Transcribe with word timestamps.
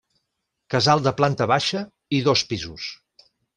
Casal 0.73 1.03
de 1.09 1.13
planta 1.19 1.47
baixa 1.53 1.83
i 2.21 2.25
dos 2.31 2.45
pisos. 2.55 2.91